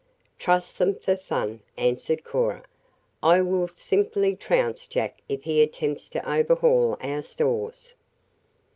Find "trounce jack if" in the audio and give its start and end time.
4.35-5.43